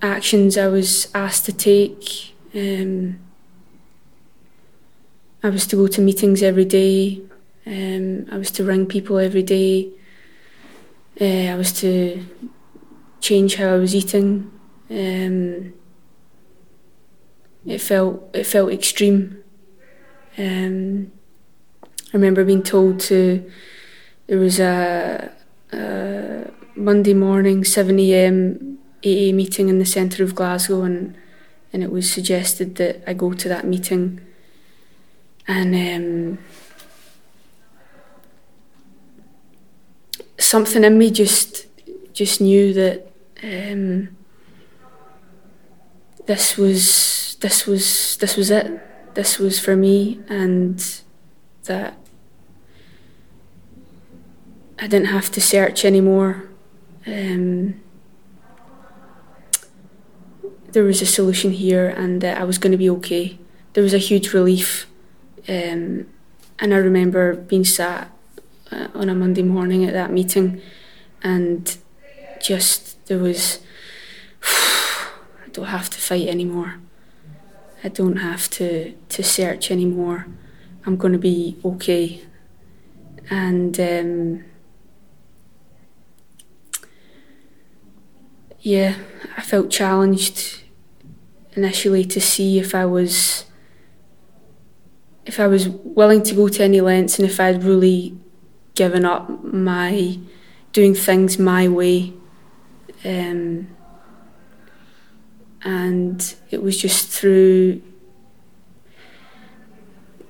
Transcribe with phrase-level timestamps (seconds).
[0.00, 2.34] actions I was asked to take.
[2.54, 3.18] Um,
[5.42, 7.20] I was to go to meetings every day.
[7.66, 9.90] Um, I was to ring people every day.
[11.20, 12.24] Uh, I was to
[13.20, 14.52] change how I was eating.
[14.88, 15.74] Um,
[17.66, 19.42] it felt it felt extreme.
[20.36, 21.10] Um,
[21.84, 23.50] I remember being told to.
[24.28, 25.32] There was a,
[25.72, 28.78] a Monday morning, seven a.m.
[29.04, 31.16] AA meeting in the centre of Glasgow, and
[31.72, 34.20] and it was suggested that I go to that meeting.
[35.48, 36.38] And um,
[40.48, 41.66] something in me just
[42.12, 43.06] just knew that
[43.42, 44.16] um,
[46.26, 48.66] this was this was this was it
[49.14, 51.02] this was for me and
[51.64, 51.96] that
[54.78, 56.48] I didn't have to search anymore.
[57.06, 57.80] Um,
[60.72, 63.38] there was a solution here and that I was going to be okay.
[63.72, 64.86] There was a huge relief.
[65.48, 66.06] Um,
[66.60, 68.10] and I remember being sat
[68.70, 70.60] uh, on a Monday morning at that meeting
[71.22, 71.76] and
[72.40, 73.60] just there was,
[74.42, 76.76] I don't have to fight anymore.
[77.82, 80.26] I don't have to, to search anymore.
[80.84, 82.22] I'm going to be okay.
[83.30, 84.44] And um,
[88.60, 88.96] yeah,
[89.36, 90.62] I felt challenged
[91.52, 93.44] initially to see if I was
[95.26, 98.16] if I was willing to go to any lengths and if I'd really
[98.78, 100.18] given up my
[100.72, 102.12] doing things my way.
[103.04, 103.68] Um,
[105.62, 107.82] and it was just through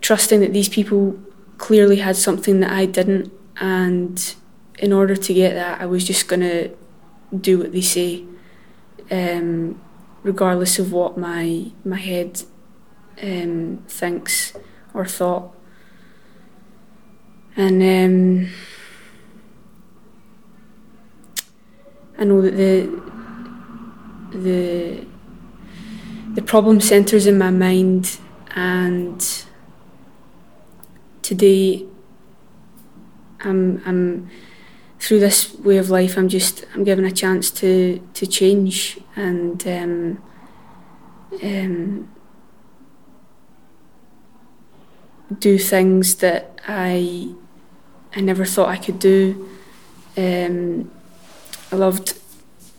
[0.01, 1.19] trusting that these people
[1.59, 4.35] clearly had something that I didn't, and
[4.79, 6.71] in order to get that, I was just going to
[7.39, 8.25] do what they say,
[9.11, 9.79] um,
[10.23, 12.43] regardless of what my my head
[13.23, 14.55] um, thinks
[14.95, 15.58] or thought.
[17.59, 18.51] And um,
[22.17, 22.89] I know that the
[24.31, 25.05] the
[26.35, 28.19] the problem centres in my mind
[28.55, 29.45] and
[31.23, 31.85] today
[33.41, 34.31] I'm I'm
[35.01, 39.67] through this way of life I'm just I'm given a chance to to change and
[39.67, 40.23] um,
[41.43, 42.09] um,
[45.41, 47.35] do things that I
[48.15, 49.49] I never thought I could do.
[50.17, 50.91] Um,
[51.71, 52.19] I loved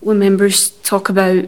[0.01, 1.45] when members talk about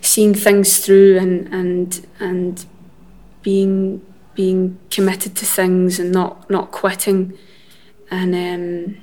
[0.00, 2.66] seeing things through and and and
[3.42, 4.02] being
[4.34, 7.38] being committed to things and not not quitting.
[8.10, 9.02] And um,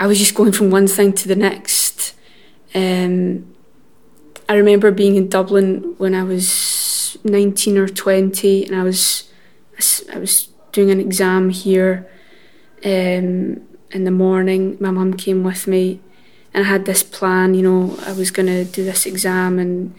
[0.00, 2.14] I was just going from one thing to the next.
[2.74, 3.54] Um,
[4.48, 9.30] I remember being in Dublin when I was 19 or 20 and I was
[10.12, 12.08] I was doing an exam here
[12.84, 16.00] um, in the morning my mum came with me
[16.54, 17.54] and I had this plan.
[17.54, 19.94] You know, I was going to do this exam and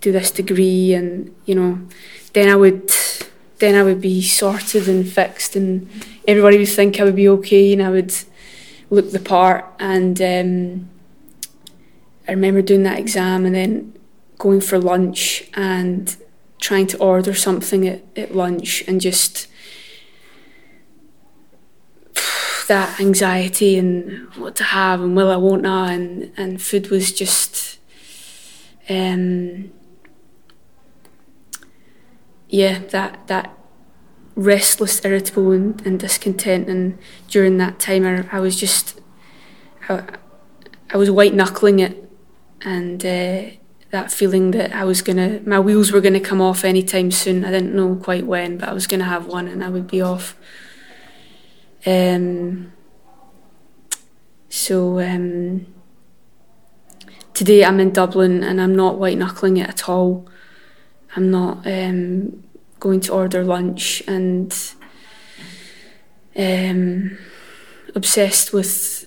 [0.00, 1.80] do this degree, and you know,
[2.32, 2.92] then I would
[3.58, 5.88] then I would be sorted and fixed, and
[6.26, 8.14] everybody would think I would be okay, and I would
[8.90, 9.64] look the part.
[9.78, 10.88] And um,
[12.28, 13.94] I remember doing that exam, and then
[14.38, 16.16] going for lunch and
[16.60, 19.48] trying to order something at, at lunch, and just
[22.68, 27.12] that anxiety and what to have and will I won't I and and food was
[27.12, 27.78] just
[28.88, 29.70] um
[32.48, 33.58] yeah that that
[34.38, 36.68] restless irritable and, and discontent.
[36.68, 36.96] And
[37.28, 39.00] during that time I, I was just
[39.88, 40.04] I,
[40.90, 42.08] I was white knuckling it
[42.62, 43.50] and uh,
[43.90, 47.44] that feeling that I was gonna my wheels were gonna come off anytime soon.
[47.44, 50.00] I didn't know quite when but I was gonna have one and I would be
[50.00, 50.36] off
[51.88, 52.70] um,
[54.50, 55.66] so um,
[57.32, 60.28] today I'm in Dublin and I'm not white knuckling it at all.
[61.16, 62.44] I'm not um,
[62.78, 64.54] going to order lunch and
[66.36, 67.16] um,
[67.94, 69.06] obsessed with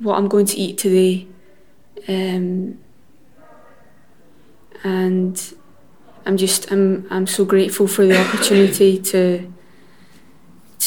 [0.00, 1.26] what I'm going to eat today.
[2.06, 2.78] Um,
[4.82, 5.54] and
[6.26, 9.53] I'm just I'm I'm so grateful for the opportunity to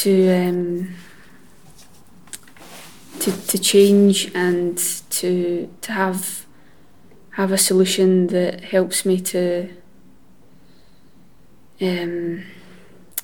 [0.01, 0.95] to um,
[3.19, 4.77] to to change and
[5.09, 6.45] to to have
[7.31, 9.69] have a solution that helps me to
[11.79, 12.43] um,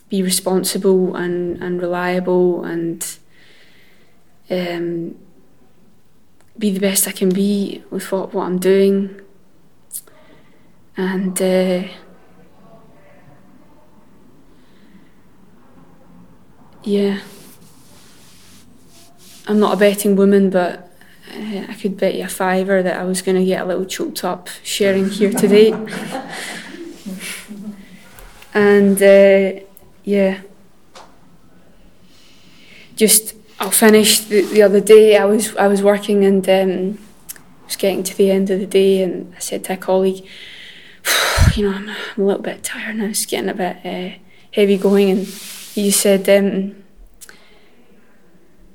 [0.10, 3.18] be responsible and, and reliable and
[4.52, 5.16] um,
[6.58, 9.20] be the best I can be with what, what I'm doing.
[10.96, 11.88] And uh,
[16.84, 17.22] Yeah.
[19.48, 20.90] I'm not a betting woman, but
[21.34, 23.86] uh, I could bet you a fiver that I was going to get a little
[23.86, 25.72] choked up sharing here today.
[28.54, 29.62] and uh,
[30.04, 30.42] yeah,
[32.96, 35.18] just I'll finish the, the other day.
[35.18, 37.00] I was I was working and um,
[37.66, 40.26] was getting to the end of the day, and I said to a colleague,
[41.56, 43.06] you know, I'm, I'm a little bit tired now.
[43.06, 44.18] It's getting a bit uh,
[44.52, 45.28] heavy going, and
[45.76, 46.76] you said, um,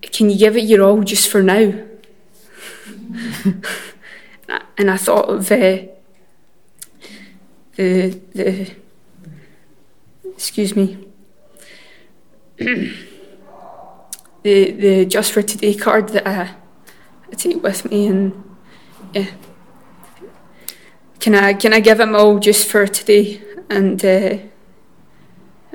[0.02, 1.72] Can you give it your all just for now?
[4.78, 5.78] and I thought of uh,
[7.76, 8.74] the, the,
[10.24, 11.06] excuse me,
[12.58, 12.94] the,
[14.42, 16.54] the Just for Today card that I,
[17.30, 18.56] I take with me, and
[19.14, 19.30] yeah.
[21.20, 23.42] Can I can I give them all just for today?
[23.68, 24.38] And uh,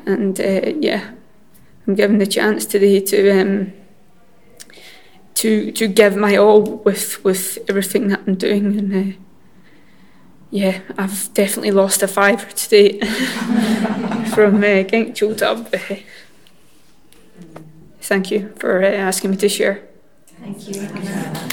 [0.06, 1.12] and uh, yeah,
[1.88, 3.74] I'm given the chance today to um,
[5.36, 9.18] to to give my all with with everything that I'm doing, and uh,
[10.52, 13.00] yeah, I've definitely lost a fiver today
[14.34, 14.84] from uh,
[15.14, 15.74] choked up.
[15.74, 15.96] Uh,
[18.02, 19.82] thank you for uh, asking me to share.
[20.40, 21.50] Thank you.